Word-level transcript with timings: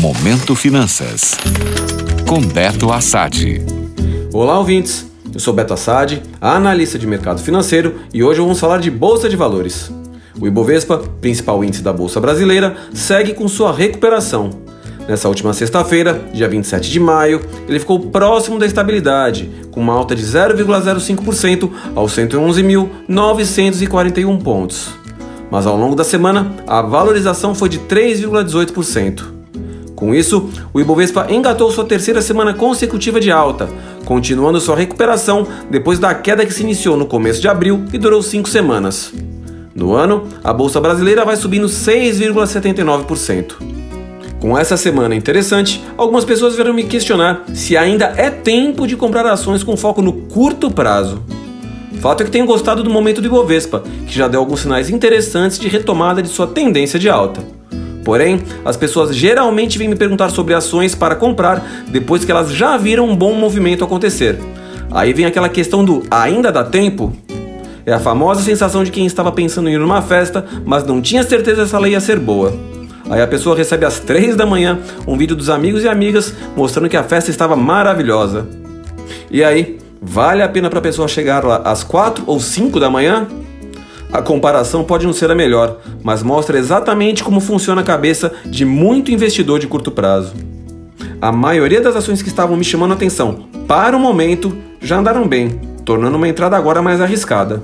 Momento 0.00 0.56
Finanças. 0.56 1.36
Com 2.26 2.40
Beto 2.40 2.90
Assad. 2.90 3.62
Olá, 4.32 4.58
ouvintes. 4.58 5.06
Eu 5.34 5.38
sou 5.38 5.52
Beto 5.52 5.74
Assad, 5.74 6.22
analista 6.40 6.98
de 6.98 7.06
mercado 7.06 7.42
financeiro, 7.42 7.96
e 8.10 8.24
hoje 8.24 8.40
vamos 8.40 8.58
falar 8.58 8.80
de 8.80 8.90
Bolsa 8.90 9.28
de 9.28 9.36
Valores. 9.36 9.92
O 10.40 10.46
Ibovespa, 10.46 11.04
principal 11.20 11.62
índice 11.62 11.82
da 11.82 11.92
Bolsa 11.92 12.18
Brasileira, 12.18 12.78
segue 12.94 13.34
com 13.34 13.46
sua 13.46 13.74
recuperação. 13.74 14.48
Nessa 15.06 15.28
última 15.28 15.52
sexta-feira, 15.52 16.18
dia 16.32 16.48
27 16.48 16.90
de 16.90 16.98
maio, 16.98 17.42
ele 17.68 17.78
ficou 17.78 18.00
próximo 18.00 18.58
da 18.58 18.64
estabilidade, 18.64 19.50
com 19.70 19.80
uma 19.80 19.92
alta 19.92 20.16
de 20.16 20.22
0,05% 20.22 21.70
aos 21.94 22.16
111.941 22.16 24.42
pontos 24.42 24.98
mas 25.50 25.66
ao 25.66 25.76
longo 25.76 25.96
da 25.96 26.04
semana 26.04 26.54
a 26.64 26.80
valorização 26.80 27.56
foi 27.56 27.68
de 27.68 27.80
3,18%. 27.80 29.39
Com 30.00 30.14
isso, 30.14 30.48
o 30.72 30.80
Ibovespa 30.80 31.26
engatou 31.28 31.70
sua 31.70 31.84
terceira 31.84 32.22
semana 32.22 32.54
consecutiva 32.54 33.20
de 33.20 33.30
alta, 33.30 33.68
continuando 34.06 34.58
sua 34.58 34.74
recuperação 34.74 35.46
depois 35.70 35.98
da 35.98 36.14
queda 36.14 36.46
que 36.46 36.54
se 36.54 36.62
iniciou 36.62 36.96
no 36.96 37.04
começo 37.04 37.38
de 37.38 37.48
abril 37.48 37.84
e 37.92 37.98
durou 37.98 38.22
cinco 38.22 38.48
semanas. 38.48 39.12
No 39.74 39.92
ano, 39.92 40.26
a 40.42 40.54
Bolsa 40.54 40.80
Brasileira 40.80 41.22
vai 41.22 41.36
subindo 41.36 41.66
6,79%. 41.66 43.56
Com 44.40 44.56
essa 44.56 44.74
semana 44.78 45.14
interessante, 45.14 45.84
algumas 45.98 46.24
pessoas 46.24 46.54
vieram 46.54 46.72
me 46.72 46.84
questionar 46.84 47.44
se 47.52 47.76
ainda 47.76 48.06
é 48.16 48.30
tempo 48.30 48.86
de 48.86 48.96
comprar 48.96 49.26
ações 49.26 49.62
com 49.62 49.76
foco 49.76 50.00
no 50.00 50.14
curto 50.14 50.70
prazo. 50.70 51.22
Fato 52.00 52.22
é 52.22 52.24
que 52.24 52.30
tenho 52.30 52.46
gostado 52.46 52.82
do 52.82 52.88
momento 52.88 53.20
do 53.20 53.26
Ibovespa, 53.26 53.84
que 54.06 54.16
já 54.16 54.26
deu 54.26 54.40
alguns 54.40 54.60
sinais 54.60 54.88
interessantes 54.88 55.58
de 55.58 55.68
retomada 55.68 56.22
de 56.22 56.30
sua 56.30 56.46
tendência 56.46 56.98
de 56.98 57.10
alta. 57.10 57.59
Porém, 58.10 58.42
as 58.64 58.76
pessoas 58.76 59.14
geralmente 59.14 59.78
vêm 59.78 59.86
me 59.86 59.94
perguntar 59.94 60.30
sobre 60.30 60.52
ações 60.52 60.96
para 60.96 61.14
comprar 61.14 61.64
depois 61.86 62.24
que 62.24 62.32
elas 62.32 62.50
já 62.50 62.76
viram 62.76 63.08
um 63.08 63.14
bom 63.14 63.34
movimento 63.34 63.84
acontecer. 63.84 64.36
Aí 64.90 65.12
vem 65.12 65.26
aquela 65.26 65.48
questão 65.48 65.84
do 65.84 66.02
ainda 66.10 66.50
dá 66.50 66.64
tempo? 66.64 67.12
É 67.86 67.92
a 67.92 68.00
famosa 68.00 68.42
sensação 68.42 68.82
de 68.82 68.90
quem 68.90 69.06
estava 69.06 69.30
pensando 69.30 69.68
em 69.68 69.74
ir 69.74 69.78
numa 69.78 70.02
festa, 70.02 70.44
mas 70.66 70.82
não 70.82 71.00
tinha 71.00 71.22
certeza 71.22 71.64
se 71.68 71.72
ela 71.72 71.88
ia 71.88 72.00
ser 72.00 72.18
boa. 72.18 72.52
Aí 73.08 73.22
a 73.22 73.28
pessoa 73.28 73.54
recebe 73.54 73.86
às 73.86 74.00
3 74.00 74.34
da 74.34 74.44
manhã 74.44 74.80
um 75.06 75.16
vídeo 75.16 75.36
dos 75.36 75.48
amigos 75.48 75.84
e 75.84 75.88
amigas 75.88 76.34
mostrando 76.56 76.88
que 76.88 76.96
a 76.96 77.04
festa 77.04 77.30
estava 77.30 77.54
maravilhosa. 77.54 78.44
E 79.30 79.44
aí, 79.44 79.78
Vale 80.02 80.42
a 80.42 80.48
pena 80.48 80.70
para 80.70 80.78
a 80.78 80.82
pessoa 80.82 81.06
chegar 81.06 81.44
lá 81.44 81.58
às 81.58 81.84
4 81.84 82.24
ou 82.26 82.40
5 82.40 82.80
da 82.80 82.88
manhã? 82.88 83.28
A 84.12 84.20
comparação 84.20 84.82
pode 84.82 85.06
não 85.06 85.12
ser 85.12 85.30
a 85.30 85.34
melhor, 85.34 85.78
mas 86.02 86.22
mostra 86.22 86.58
exatamente 86.58 87.22
como 87.22 87.40
funciona 87.40 87.80
a 87.80 87.84
cabeça 87.84 88.32
de 88.44 88.64
muito 88.64 89.12
investidor 89.12 89.60
de 89.60 89.68
curto 89.68 89.90
prazo. 89.90 90.34
A 91.22 91.30
maioria 91.30 91.80
das 91.80 91.94
ações 91.94 92.20
que 92.20 92.28
estavam 92.28 92.56
me 92.56 92.64
chamando 92.64 92.90
a 92.92 92.94
atenção 92.94 93.44
para 93.68 93.96
o 93.96 94.00
momento 94.00 94.56
já 94.80 94.98
andaram 94.98 95.28
bem, 95.28 95.60
tornando 95.84 96.16
uma 96.16 96.26
entrada 96.26 96.56
agora 96.56 96.82
mais 96.82 97.00
arriscada. 97.00 97.62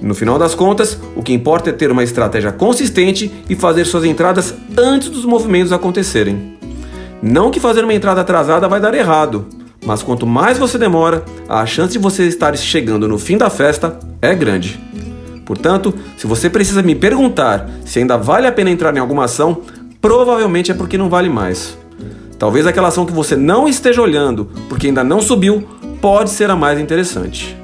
No 0.00 0.14
final 0.14 0.38
das 0.38 0.54
contas, 0.54 1.00
o 1.16 1.22
que 1.22 1.32
importa 1.32 1.70
é 1.70 1.72
ter 1.72 1.90
uma 1.90 2.04
estratégia 2.04 2.52
consistente 2.52 3.32
e 3.48 3.56
fazer 3.56 3.86
suas 3.86 4.04
entradas 4.04 4.54
antes 4.78 5.08
dos 5.08 5.24
movimentos 5.24 5.72
acontecerem. 5.72 6.56
Não 7.20 7.50
que 7.50 7.58
fazer 7.58 7.82
uma 7.82 7.94
entrada 7.94 8.20
atrasada 8.20 8.68
vai 8.68 8.78
dar 8.78 8.94
errado, 8.94 9.46
mas 9.84 10.02
quanto 10.02 10.26
mais 10.26 10.58
você 10.58 10.78
demora, 10.78 11.24
a 11.48 11.66
chance 11.66 11.92
de 11.92 11.98
você 11.98 12.24
estar 12.24 12.56
chegando 12.56 13.08
no 13.08 13.18
fim 13.18 13.36
da 13.36 13.50
festa 13.50 13.98
é 14.22 14.34
grande. 14.34 14.78
Portanto, 15.46 15.94
se 16.18 16.26
você 16.26 16.50
precisa 16.50 16.82
me 16.82 16.94
perguntar 16.94 17.70
se 17.84 18.00
ainda 18.00 18.18
vale 18.18 18.46
a 18.46 18.52
pena 18.52 18.68
entrar 18.68 18.94
em 18.94 18.98
alguma 18.98 19.24
ação, 19.24 19.62
provavelmente 20.00 20.72
é 20.72 20.74
porque 20.74 20.98
não 20.98 21.08
vale 21.08 21.30
mais. 21.30 21.78
Talvez 22.38 22.66
aquela 22.66 22.88
ação 22.88 23.06
que 23.06 23.12
você 23.12 23.36
não 23.36 23.66
esteja 23.66 24.02
olhando 24.02 24.50
porque 24.68 24.88
ainda 24.88 25.04
não 25.04 25.22
subiu 25.22 25.66
pode 26.02 26.30
ser 26.30 26.50
a 26.50 26.56
mais 26.56 26.78
interessante. 26.78 27.56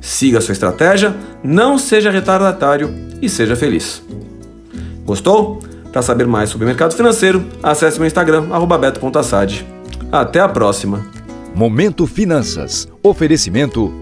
Siga 0.00 0.40
sua 0.40 0.52
estratégia, 0.52 1.16
não 1.42 1.78
seja 1.78 2.10
retardatário 2.10 2.94
e 3.20 3.28
seja 3.28 3.56
feliz. 3.56 4.02
Gostou? 5.04 5.60
Para 5.90 6.02
saber 6.02 6.26
mais 6.26 6.50
sobre 6.50 6.66
mercado 6.66 6.94
financeiro, 6.94 7.44
acesse 7.62 7.98
meu 7.98 8.06
Instagram, 8.06 8.46
beto.assad. 8.80 9.66
Até 10.10 10.40
a 10.40 10.48
próxima! 10.48 11.04
Momento 11.54 12.06
Finanças. 12.06 12.88
Oferecimento. 13.02 14.01